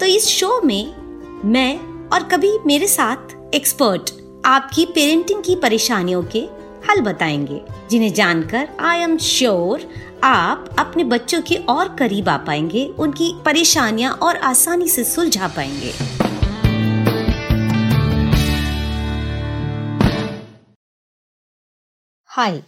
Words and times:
तो 0.00 0.06
इस 0.06 0.26
शो 0.26 0.60
में 0.60 1.42
मैं 1.44 1.78
और 2.08 2.22
कभी 2.28 2.50
मेरे 2.66 2.86
साथ 2.88 3.54
एक्सपर्ट 3.54 4.10
आपकी 4.44 4.84
पेरेंटिंग 4.86 5.42
की 5.44 5.54
परेशानियों 5.54 6.22
के 6.24 6.40
हल 6.88 7.00
बताएँगे, 7.00 7.60
जिन्हें 7.90 8.12
जानकर 8.14 8.68
आई 8.80 9.00
एम 9.00 9.16
श्योर 9.18 9.82
आप 10.24 10.74
अपने 10.78 11.04
बच्चों 11.04 11.40
के 11.42 11.56
और 11.56 11.94
करीब 11.96 12.28
आ 12.28 12.36
पाएँगे, 12.36 12.86
उनकी 12.98 13.32
परेशानियाँ 13.44 14.12
और 14.12 14.36
आसानी 14.36 14.88
से 14.88 15.04
सुलझा 15.04 15.48
पाएँगे। 15.48 15.92
हाय 22.30 22.62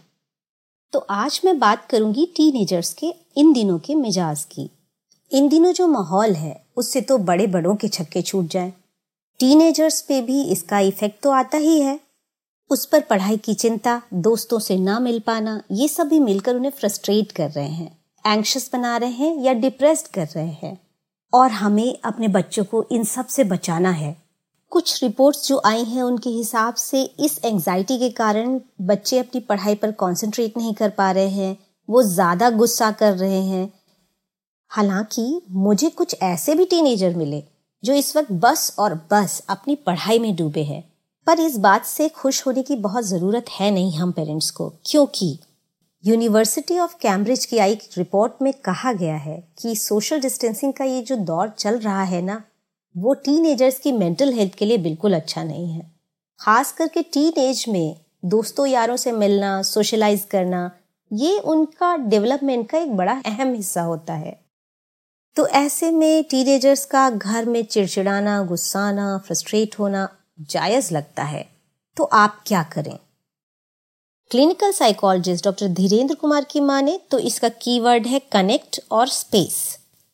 तो 0.93 0.99
आज 1.09 1.41
मैं 1.45 1.57
बात 1.59 1.89
करूँगी 1.89 2.25
टीनेजर्स 2.35 2.93
के, 2.93 3.13
इन 3.37 3.53
दिनों 3.53 3.79
के 3.79 3.95
मिजाज 3.95 4.43
की। 4.45 4.69
इन 5.33 5.47
दिनों 5.49 5.71
जो 5.71 5.87
माहौल 5.87 6.33
है, 6.33 6.63
उससे 6.77 7.01
तो 7.01 7.17
बड़े 7.17 7.47
बड़ों 7.47 7.75
के 7.75 7.87
छक्के 7.87 8.21
छूट 8.21 8.47
जाए। 8.47 8.73
टीनेजर्स 9.39 10.01
पे 10.01 10.21
भी 10.21 10.41
इसका 10.43 10.79
इफ़ेक्ट 10.79 11.23
तो 11.23 11.31
आता 11.31 11.57
ही 11.57 11.79
है। 11.81 11.99
उस 12.69 12.85
पर 12.85 13.01
पढ़ाई 13.01 13.37
की 13.37 13.53
चिंता, 13.53 14.01
दोस्तों 14.13 14.59
से 14.59 14.77
ना 14.77 14.99
मिल 14.99 15.19
पाना, 15.19 15.61
ये 15.71 15.87
सब 15.87 16.07
भी 16.07 16.19
मिलकर 16.19 16.55
उन्हें 16.55 16.71
फ्रस्ट्रेट 16.71 17.31
कर 17.31 17.49
रहे 17.49 17.67
हैं 17.67 17.97
एंक्शस 18.25 18.69
बना 18.73 18.95
रहे 18.97 19.11
हैं 19.11 19.37
या 19.37 19.53
डिप्रेस्ड 19.53 20.07
कर 20.07 20.27
रहे 20.27 20.51
हैं। 20.53 20.77
और 21.33 21.51
हमें 21.51 21.97
अपने 22.03 22.27
बच्चों 22.27 22.63
को 22.63 22.85
इन 22.91 23.03
सबसे 23.03 23.43
बचाना 23.43 23.89
है। 23.91 24.15
कुछ 24.71 25.03
रिपोर्ट्स 25.03 25.47
जो 25.47 25.61
आई 25.65 25.83
हैं, 25.83 26.03
उनके 26.03 26.29
हिसाब 26.29 26.73
से 26.75 27.03
इस 27.03 27.39
एंजाइटी 27.45 27.97
के 27.99 28.09
कारण 28.09 28.59
बच्चे 28.81 29.19
अपनी 29.19 29.41
पढ़ाई 29.41 29.75
पर 29.75 29.91
कंसंट्रेट 29.91 30.57
नहीं 30.57 30.73
कर 30.73 30.89
पा 30.89 31.11
रहे 31.11 31.29
हैं, 31.29 31.57
वो 31.89 32.03
ज़्यादा 32.03 32.49
गुस्सा 32.49 32.91
कर 32.91 33.13
रहे 33.13 33.41
हैं। 33.41 33.71
हालाँकि 34.73 35.41
मुझे 35.49 35.89
कुछ 35.89 36.15
ऐसे 36.23 36.55
भी 36.55 36.65
टीनेजर 36.65 37.15
मिले, 37.15 37.43
जो 37.83 37.93
इस 37.93 38.15
वक्त 38.17 38.31
बस 38.31 38.75
और 38.79 38.93
बस 39.11 39.41
अपनी 39.49 39.75
पढ़ाई 39.75 40.19
में 40.19 40.35
डूबे 40.35 40.63
हैं। 40.63 40.83
पर 41.27 41.39
इस 41.39 41.57
बात 41.57 41.85
से 41.85 42.09
खुश 42.09 42.45
होने 42.47 42.61
की 42.61 42.75
बहुत 42.75 43.03
ज़रूरत 43.03 43.49
है 43.49 43.69
नहीं 43.71 43.97
हम 43.97 44.11
पेरेंट्स 44.11 44.49
को, 44.51 44.69
क्योंकि 44.85 45.37
यूनिवर्सिटी 46.03 46.79
ऑफ़ 46.79 46.95
कैम्ब्रिज 47.01 47.45
की 47.45 47.57
आई 47.57 47.77
रिपोर्ट 47.97 48.41
में 48.41 48.53
कहा 48.53 48.93
गया 48.93 49.15
है 49.15 49.43
कि 49.61 49.75
सोशल 49.75 50.21
डिस्टेंसिंग 50.21 50.73
का 50.73 50.85
ये 50.85 51.01
जो 51.01 51.15
दौर 51.15 51.49
चल 51.49 51.79
रहा 51.79 52.03
है 52.03 52.21
ना, 52.21 52.41
वो 52.95 53.13
टीनेजर्स 53.13 53.79
की 53.79 53.91
मेंटल 53.91 54.33
हेल्थ 54.33 54.55
के 54.55 54.65
लिए 54.65 54.77
बिल्कुल 54.77 55.13
अच्छा 55.13 55.43
नहीं 55.43 55.71
है। 55.71 55.91
खास 56.39 56.71
करके 56.71 57.01
टीन 57.03 57.39
एज 57.39 57.65
में 57.69 57.95
दोस्तों 58.25 58.65
यारों 58.65 58.97
से 58.97 59.11
मिलना 59.11 59.61
सोशलाइज 59.61 60.25
करना, 60.25 60.71
ये 61.11 61.39
उनका 61.39 61.95
डेवलपमेंट 61.97 62.69
का 62.69 62.77
एक 62.77 62.95
बड़ा 62.95 63.21
अहम 63.25 63.53
हिस्सा 63.53 63.81
होता 63.81 64.13
है। 64.13 64.42
तो 65.37 65.45
ऐसे 65.47 65.89
में 65.91 66.23
टीनेजर्स 66.23 66.83
का 66.85 67.09
घर 67.09 67.45
में 67.45 67.63
चिड़चिड़ाना, 67.63 68.41
गुस्साना 68.43 69.17
फ्रस्ट्रेट 69.17 69.79
होना 69.79 70.07
जायज़ 70.49 70.93
लगता 70.93 71.23
है। 71.23 71.45
तो 71.97 72.03
आप 72.03 72.43
क्या 72.47 72.61
करें? 72.63 72.97
Clinical 74.31 74.71
psychologist 74.71 75.45
doctor 75.45 75.67
Dhirendra 75.69 76.15
Kumar 76.15 76.43
की 76.43 76.59
माने 76.59 76.99
तो 77.11 77.19
इसका 77.19 77.49
कीवर्ड 77.61 78.07
है 78.07 78.19
कनेक्ट 78.31 78.79
और 78.91 79.07
स्पेस 79.07 79.57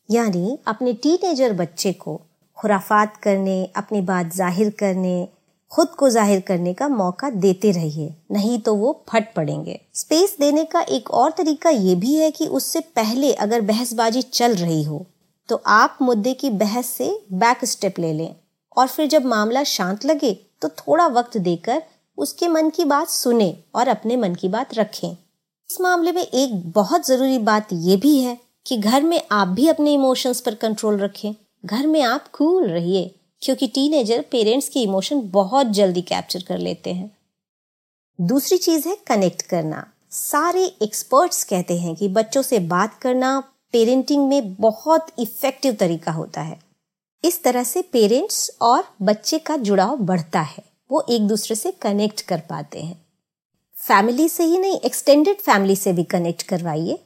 यानी 0.08 0.58
अपने 0.66 0.92
टीनेजर 0.92 1.52
बच्चे 1.52 1.92
को 1.92 2.20
खुराफात 2.58 3.16
करने, 3.16 3.64
अपनी 3.76 4.00
बात 4.00 4.34
ज़ाहिर 4.34 4.70
करने 4.70 5.28
खुद 5.72 5.88
को 5.88 6.08
ज़ाहिर 6.10 6.40
करने 6.40 6.72
का 6.74 6.88
मौका 6.88 7.30
देते 7.32 7.70
रहिए, 7.72 8.14
नहीं 8.32 8.58
तो 8.58 8.74
वो 8.74 8.92
फट 9.08 9.32
पड़ेंगे। 9.34 9.78
स्पेस 9.94 10.36
देने 10.40 10.64
का 10.64 10.80
एक 10.90 11.10
और 11.12 11.30
तरीका 11.30 11.70
ये 11.70 11.94
भी 11.96 12.14
है 12.14 12.30
कि 12.30 12.46
उससे 12.48 12.80
पहले 12.96 13.32
अगर 13.34 13.60
बहसबाजी 13.62 14.22
चल 14.24 14.54
रही 14.56 14.82
हो 14.84 15.06
तो 15.48 15.60
आप 15.68 15.98
मुद्दे 16.02 16.32
की 16.34 16.50
बहस 16.50 16.86
से 16.88 17.08
बैक 17.34 17.64
स्टेप 17.64 17.98
ले 17.98 18.12
लें। 18.12 18.34
और 18.76 18.86
फिर 18.88 19.06
जब 19.08 19.24
मामला 19.26 19.62
शांत 19.66 20.04
लगे 20.04 20.32
तो 20.62 20.68
थोड़ा 20.70 21.06
वक्त 21.08 21.36
देकर 21.38 21.82
उसके 22.18 22.48
मन 22.48 22.70
की 22.70 22.84
बात 22.86 23.08
सुने 23.08 23.54
और 23.74 23.88
अपने 23.88 24.16
मन 24.16 24.34
की 24.34 24.48
बात 24.48 24.74
रखें। 24.74 25.10
इस 25.10 25.80
मामले 25.80 26.12
में 26.12 26.22
एक 26.22 26.70
बहुत 26.72 27.06
ज़रूरी 27.06 27.38
बात 27.40 27.72
यह 27.72 27.96
भी 27.98 28.18
है 28.18 28.36
कि 28.66 28.76
घर 28.78 29.02
में 29.02 29.20
आप 29.32 29.48
भी 29.48 29.68
अपने 29.68 29.94
इमोशंस 29.94 30.40
पर 30.40 30.54
कंट्रोल 30.56 30.98
रखें। 30.98 31.34
घर 31.64 31.86
में 31.86 32.02
आप 32.02 32.28
कूल 32.32 32.66
रहिए। 32.66 33.14
क्योंकि 33.42 33.66
टीनेजर 33.66 34.24
पेरेंट्स 34.32 34.68
के 34.68 34.80
इमोशन 34.80 35.20
बहुत 35.20 35.66
जल्दी 35.66 36.02
कैप्चर 36.02 36.42
कर 36.42 36.58
लेते 36.58 36.92
हैं। 36.92 37.16
दूसरी 38.20 38.58
चीज़ 38.58 38.88
है 38.88 38.96
कनेक्ट 39.06 39.42
करना। 39.42 39.92
सारे 40.10 40.64
एक्सपर्ट्स 40.82 41.44
कहते 41.44 41.78
हैं 41.78 41.96
कि 41.96 42.08
बच्चों 42.08 42.42
से 42.42 42.58
बात 42.58 42.98
करना 42.98 43.40
पेरेंटिंग 43.72 44.28
में 44.28 44.54
बहुत 44.54 45.06
इफ़ेक्टिव 45.18 45.74
तरीका 45.74 46.12
होता 46.12 46.40
है। 46.40 46.60
इस 47.24 47.42
तरह 47.42 47.64
से 47.64 47.82
पेरेंट्स 47.82 48.56
और 48.60 48.84
बच्चे 49.02 49.38
का 49.38 49.56
जुड़ाव 49.56 49.96
बढ़ता 49.96 50.40
है। 50.40 50.62
वो 50.92 51.06
एक 51.10 51.26
दूसरे 51.28 51.56
से 51.56 51.70
कनेक्ट 51.70 52.20
कर 52.20 52.40
पाते 52.40 52.80
हैं। 52.80 53.06
फैमिली 53.74 54.28
से 54.28 54.44
ही 54.44 54.58
नहीं 54.58 54.78
एक्सटेंडेड 54.78 55.36
फैमिली 55.36 55.76
से 55.76 55.92
भी 55.92 56.04
कनेक्ट 56.04 56.42
करवाइए। 56.42 56.98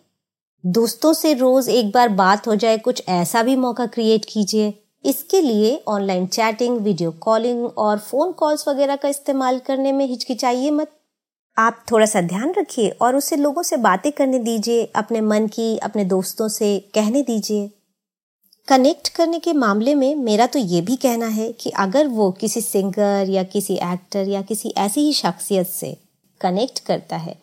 दोस्तों 0.66 1.12
से 1.12 1.34
रोज 1.34 1.68
एक 1.68 1.90
बार 1.90 2.08
बात 2.08 2.46
हो 2.46 2.54
जाए, 2.54 2.78
कुछ 2.78 3.02
ऐसा 3.08 3.42
भी 3.42 3.56
मौका 3.56 3.86
क्रिएट 3.86 4.24
कीजिए। 4.24 4.83
इसके 5.04 5.40
लिए 5.40 5.76
ऑनलाइन 5.88 6.26
चैटिंग 6.26 6.78
वीडियो 6.80 7.10
कॉलिंग 7.20 7.64
और 7.66 7.98
फ़ोन 8.00 8.32
कॉल्स 8.32 8.66
वगैरह 8.68 8.96
का 8.96 9.08
इस्तेमाल 9.08 9.58
करने 9.58 9.92
में 9.92 10.06
हिचकिचाइए 10.06 10.70
मत। 10.70 10.90
आप 11.56 11.84
थोड़ा 11.90 12.06
सा 12.06 12.20
ध्यान 12.22 12.52
रखिए 12.58 12.88
और 13.02 13.16
उसे 13.16 13.36
लोगों 13.36 13.62
से 13.62 13.76
बातें 13.78 14.10
करने 14.12 14.38
दीजिए, 14.40 14.84
अपने 14.86 15.20
मन 15.20 15.46
की, 15.46 15.76
अपने 15.78 16.04
दोस्तों 16.04 16.48
से 16.48 16.78
कहने 16.94 17.22
दीजिए। 17.22 17.70
कनेक्ट 18.68 19.08
करने 19.08 19.38
के 19.38 19.52
मामले 19.52 19.94
में 19.94 20.14
मेरा 20.16 20.46
तो 20.46 20.58
ये 20.58 20.80
भी 20.80 20.96
कहना 20.96 21.26
है 21.28 21.50
कि 21.52 21.70
अगर 21.70 22.06
वो 22.08 22.30
किसी 22.30 22.60
सिंगर 22.60 23.30
या 23.30 23.42
किसी 23.44 23.74
एक्टर 23.84 24.28
या 24.28 24.42
किसी 24.42 24.72
ऐसी 24.78 25.00
ही 25.00 25.12
शख्सियत 25.12 25.66
से 25.66 25.96
कनेक्ट 26.40 26.78
करता 26.78 27.16
है 27.16 27.36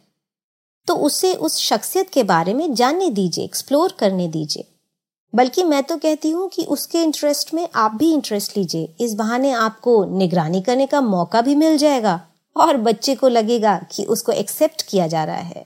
तो 0.88 0.96
उसे 0.98 1.34
उस 1.36 1.58
शख्सियत 1.60 2.10
के 2.10 2.24
बारे 2.26 2.54
में 2.54 2.74
जानने 2.74 3.10
दीजिए 3.12 3.44
एक्सप्लोर 3.46 3.96
करने 4.00 4.28
दीजिए। 4.28 4.68
बल्कि 5.34 5.64
मैं 5.64 5.84
तो 5.84 5.98
कहती 5.98 6.30
हूँ 6.32 6.50
कि 6.50 6.64
उसके 6.66 7.04
इंटरेस्ट 7.04 7.54
में 7.54 7.68
आप 7.76 7.96
भी 7.96 8.12
इंटरेस्ट 8.14 8.58
लीजिए। 8.58 8.94
इस 9.02 9.14
बहाने 9.14 9.52
आपको 9.52 10.04
निगरानी 10.18 10.62
करने 10.62 10.86
का 10.86 11.02
मौका 11.02 11.42
भी 11.42 11.56
मिल 11.56 11.78
जाएगा 11.78 12.20
और 12.56 12.78
बच्चे 12.78 13.16
को 13.16 13.28
लगेगा 13.28 13.78
कि 13.92 14.06
उसको 14.06 14.32
एक्सेप्ट 14.32 14.82
किया 14.82 15.08
जा 15.08 15.24
रहा 15.24 15.36
है। 15.36 15.66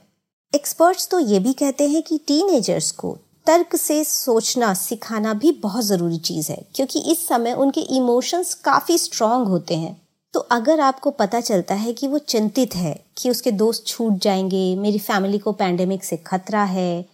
एक्सपर्ट्स 0.53 1.07
तो 1.07 1.19
ये 1.19 1.39
भी 1.39 1.53
कहते 1.53 1.87
हैं 1.89 2.01
कि 2.03 2.17
टीनेजर्स 2.17 2.91
को 2.91 3.17
तर्क 3.47 3.75
से 3.75 4.03
सोचना, 4.03 4.73
सिखाना 4.73 5.33
भी 5.33 5.51
बहुत 5.51 5.83
ज़रूरी 5.85 6.17
चीज़ 6.17 6.51
है, 6.51 6.65
क्योंकि 6.75 6.99
इस 6.99 7.27
समय 7.27 7.53
उनके 7.53 7.81
इमोशंस 7.81 8.53
काफ़ी 8.53 8.97
स्ट्रांग 8.97 9.47
होते 9.47 9.75
हैं। 9.75 10.01
तो 10.33 10.39
अगर 10.39 10.79
आपको 10.79 11.11
पता 11.11 11.41
चलता 11.41 11.75
है 11.75 11.93
कि 11.93 12.07
वो 12.07 12.17
चिंतित 12.17 12.75
है 12.75 12.99
कि 13.17 13.29
उसके 13.29 13.51
दोस्त 13.51 13.83
छूट 13.87 14.13
जाएँगे, 14.13 14.75
मेरी 14.75 14.99
फैमिली 14.99 15.37
को 15.37 15.51
पैंडेमिक 15.51 16.03
से 16.03 16.17
खतरा 16.17 16.63
है 16.63 17.05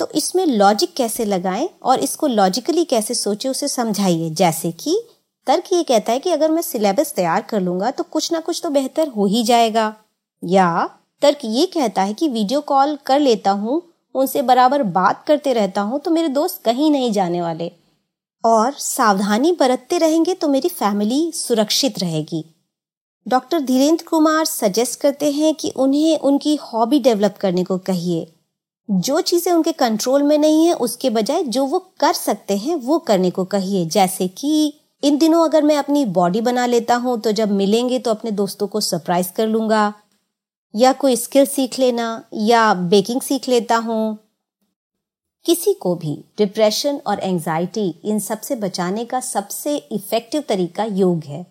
तो 0.00 0.08
इसमें 0.14 0.44
लॉजिक 0.46 0.94
कैसे 0.96 1.24
लगाएँ 1.24 1.68
और 1.82 1.98
इसको 2.00 2.26
लॉजिकली 2.26 2.84
कैसे 2.84 3.14
सोचे, 3.14 3.48
उसे 3.48 3.68
समझाइए। 3.68 4.30
जैसे 4.32 4.70
कि 4.74 5.00
तर्क 5.46 5.72
ये 5.72 5.82
कहता 5.84 6.12
है 6.12 6.18
कि 6.18 6.30
अगर 6.30 6.50
मैं 6.50 6.62
सिलेबस 6.62 7.12
तैयार 7.14 7.42
कर 7.42 7.60
लूँगा 7.60 7.90
तो 7.90 8.04
कुछ 8.04 8.32
ना 8.32 8.40
कुछ 8.40 8.60
तो 8.62 8.70
बेहतर 8.70 9.08
हो 9.08 9.26
ही 9.26 9.42
जाएगा। 9.44 9.94
या 10.42 10.88
तर्क 11.22 11.38
ये 11.44 11.66
कहता 11.66 12.02
है 12.02 12.14
कि 12.14 12.28
वीडियो 12.28 12.60
कॉल 12.62 12.96
कर 13.06 13.20
लेता 13.20 13.50
हूँ, 13.52 13.82
उनसे 14.14 14.42
बराबर 14.42 14.82
बात 14.82 15.24
करते 15.26 15.52
रहता 15.52 15.80
हूँ 15.80 16.00
तो 16.00 16.10
मेरे 16.10 16.28
दोस्त 16.30 16.62
कहीं 16.64 16.90
नहीं 16.90 17.12
जाने 17.12 17.42
वाले। 17.42 17.70
और 18.44 18.72
सावधानी 18.74 19.52
बरतते 19.52 19.98
रहेंगे 19.98 20.34
तो 20.34 20.48
मेरी 20.48 20.68
फैमिली 20.70 21.30
सुरक्षित 21.34 21.98
रहेगी। 21.98 22.44
डॉक्टर 23.26 23.60
धीरेन्द्र 23.60 24.04
कुमार 24.04 24.44
सजेस्ट 24.46 25.00
करते 25.00 25.30
हैं 25.32 25.54
कि 25.54 25.72
उन्हें 25.76 26.18
उनकी 26.18 26.54
हॉबी 26.62 27.00
डेवलप 27.00 27.36
करने 27.40 27.64
को 27.64 27.78
कहिए। 27.78 28.26
जो 28.90 29.20
चीज़ें 29.20 29.52
उनके 29.52 29.72
कंट्रोल 29.72 30.22
में 30.22 30.36
नहीं 30.38 30.66
है, 30.66 30.72
उसके 30.74 31.10
बजाय 31.10 31.42
जो 31.44 31.64
वो 31.66 31.78
कर 32.00 32.12
सकते 32.12 32.56
हैं, 32.56 32.74
वो 32.76 32.98
करने 32.98 33.30
को 33.30 33.44
कहिए। 33.46 33.84
जैसे 33.86 34.28
कि 34.28 34.72
इन 35.02 35.18
दिनों 35.18 35.44
अगर 35.44 35.62
मैं 35.62 35.76
अपनी 35.76 36.04
बॉडी 36.06 36.40
बना 36.40 36.64
लेता 36.66 36.94
हूँ 36.94 37.18
तो 37.20 37.32
जब 37.32 37.50
मिलेंगे 37.52 37.98
तो 37.98 38.10
अपने 38.10 38.30
दोस्तों 38.32 38.66
को 38.66 38.80
सरप्राइज़ 38.80 39.32
कर 39.32 39.46
लूँगा, 39.46 39.92
या 40.74 40.92
कोई 40.92 41.16
स्किल 41.16 41.46
सीख 41.46 41.78
लेना, 41.78 42.22
या 42.34 42.72
बेकिंग 42.74 43.20
सीख 43.20 43.48
लेता 43.48 43.76
हूँ। 43.78 44.18
किसी 45.46 45.72
को 45.74 45.94
भी 45.94 46.16
डिप्रेशन 46.38 47.00
और 47.06 47.20
एंजाइटी 47.20 47.88
इन 48.04 48.18
सबसे 48.18 48.56
बचाने 48.56 49.04
का 49.04 49.20
सबसे 49.20 49.76
इफ़ेक्टिव 49.76 50.42
तरीका 50.48 50.84
योग 50.84 51.24
है। 51.24 51.42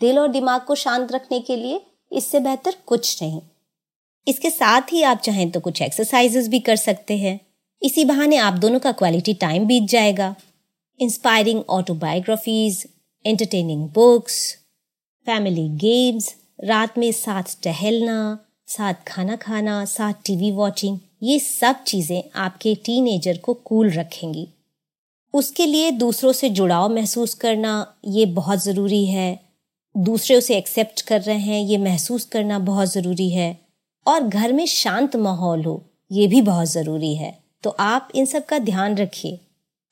दिल 0.00 0.18
और 0.18 0.28
दिमाग 0.28 0.60
को 0.60 0.74
शांत 0.74 1.12
रखने 1.12 1.40
के 1.40 1.56
लिए 1.56 1.80
इससे 2.12 2.40
बेहतर 2.40 2.74
कुछ 2.86 3.22
नहीं। 3.22 3.40
इसके 4.26 4.50
साथ 4.50 4.92
ही 4.92 5.02
आप 5.02 5.18
चाहें 5.18 5.50
तो 5.50 5.60
कुछ 5.60 5.82
एक्सरसाइजेस 5.82 6.48
भी 6.48 6.60
कर 6.60 6.76
सकते 6.76 7.16
हैं। 7.18 7.38
इसी 7.82 8.04
बहाने 8.04 8.36
आप 8.38 8.54
दोनों 8.54 8.78
का 8.78 8.92
क्वालिटी 8.92 9.34
टाइम 9.34 9.66
बीत 9.66 9.88
जाएगा। 9.88 10.34
Inspiring 11.00 11.62
autobiographies 11.70 12.84
entertaining 13.24 13.88
books 13.88 14.36
family 15.26 15.68
games 15.78 16.34
रात 16.64 16.98
में 16.98 17.10
साथ 17.12 17.56
टहलना, 17.62 18.38
साथ 18.68 18.94
खाना 19.06 19.36
खाना, 19.36 19.84
साथ 19.84 20.12
टीवी 20.24 20.50
वॉचिंग 20.50 20.98
ये 21.22 21.38
सब 21.38 21.82
चीज़ें 21.84 22.22
आपके 22.36 22.74
टीनेजर 22.74 23.38
को 23.38 23.54
कूल 23.54 23.90
रखेंगी। 23.90 24.46
उसके 25.34 25.66
लिए 25.66 25.90
दूसरों 25.90 26.32
से 26.32 26.48
जुड़ाव 26.50 26.88
महसूस 26.88 27.34
करना 27.34 27.72
ये 28.08 28.26
बहुत 28.28 28.62
ज़रूरी 28.62 29.04
है। 29.06 29.40
दूसरे 29.94 30.36
उसे 30.36 30.56
एक्सेप्ट 30.56 31.00
कर 31.00 31.20
रहे 31.20 31.38
हैं, 31.38 31.60
ये 31.60 31.78
महसूस 31.78 32.24
करना 32.24 32.58
बहुत 32.60 32.92
ज़रूरी 32.92 33.28
है। 33.30 33.69
और 34.06 34.20
घर 34.20 34.52
में 34.52 34.66
शांत 34.66 35.16
माहौल 35.16 35.64
हो, 35.64 35.82
ये 36.12 36.26
भी 36.26 36.42
बहुत 36.42 36.66
ज़रूरी 36.66 37.14
है। 37.14 37.38
तो 37.62 37.70
आप 37.70 38.08
इन 38.14 38.24
सब 38.24 38.44
का 38.46 38.58
ध्यान 38.58 38.96
रखिए। 38.96 39.40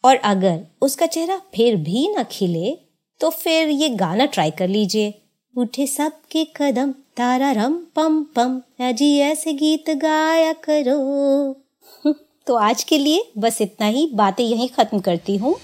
और 0.05 0.17
अगर 0.17 0.61
उसका 0.83 1.07
चेहरा 1.07 1.41
फिर 1.55 1.77
भी 1.77 2.09
ना 2.15 2.23
खिले 2.23 2.79
तो 3.21 3.31
फिर 3.31 3.69
ये 3.69 3.89
गाना 3.89 4.27
ट्राई 4.27 4.51
कर 4.51 4.69
लीजिए। 4.69 5.15
उठे 5.59 5.87
सबके 5.87 6.45
कदम 6.57 6.91
तारा 7.17 7.53
रम 7.53 7.75
पम 7.97 8.23
पम 8.23 8.63
अजी 8.81 9.19
ऐसे 9.19 9.53
गीत 9.53 9.91
गाया 9.91 10.53
करो। 10.53 12.13
तो 12.47 12.55
आज 12.55 12.85
के 12.85 12.99
लिए 12.99 13.33
बस 13.39 13.61
इतना 13.63 13.87
ही। 13.87 14.11
बातें 14.15 14.45
यहीं 14.45 14.69
खत्म 14.69 14.99
करती 14.99 15.37
हूँ। 15.37 15.55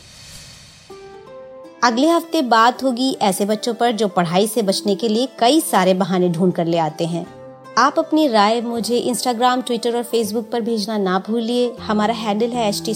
अगले 1.84 2.08
हफ़्ते 2.08 2.42
बात 2.42 2.82
होगी 2.82 3.16
ऐसे 3.22 3.44
बच्चों 3.44 3.74
पर 3.74 3.92
जो 3.92 4.08
पढ़ाई 4.08 4.46
से 4.46 4.62
बचने 4.62 4.94
के 4.94 5.08
लिए 5.08 5.28
कई 5.38 5.60
सारे 5.60 5.94
बहाने 5.94 6.28
ढूंढ 6.28 6.52
कर 6.52 6.66
ले 6.66 6.78
आते 6.78 7.04
हैं। 7.06 7.43
आप 7.78 7.98
अपनी 7.98 8.28
राय 8.28 8.60
मुझे 8.60 8.98
इंस्टाग्राम 8.98 9.62
ट्विटर 9.62 9.96
और 9.96 10.02
फेसबुक 10.02 10.50
पर 10.50 10.60
भेजना 10.60 10.98
ना 10.98 11.18
भूलिए। 11.18 11.76
हमारा 11.80 12.14
हैंडल 12.14 12.50
है 12.50 12.68
एच 12.68 12.82
टी 12.84 12.94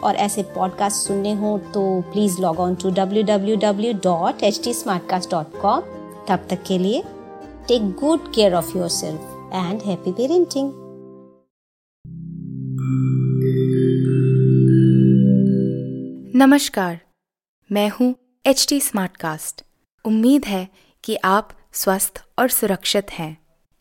और 0.00 0.16
ऐसे 0.16 0.42
पॉडकास्ट 0.42 0.96
सुनने 0.96 1.32
हो 1.32 1.58
तो 1.58 2.00
please 2.00 2.40
log 2.40 2.60
on 2.60 2.74
to 2.74 2.90
W 2.90 3.22
W 3.22 3.56
W 3.56 3.92
dot 3.92 4.42
H 4.42 4.60
T 4.64 4.74
तब 4.74 6.46
तक 6.50 6.62
के 6.62 6.78
लिए 6.78 7.02
take 7.68 7.90
good 7.90 8.34
care 8.34 8.54
of 8.54 8.78
yourself 8.88 9.50
and 9.54 9.82
happy 9.82 10.12
parenting 10.12 10.72
नमस्कार, 16.36 17.00
मैं 17.72 17.88
हूँ 17.88 18.14
एच 18.46 18.66
टी 18.68 18.80
उम्मीद 20.04 20.44
है 20.44 20.68
कि 21.04 21.16
आप 21.24 21.48
स्वस्थ 21.72 22.24
और 22.38 22.48
सुरक्षित 22.48 23.10
हैं। 23.10 23.41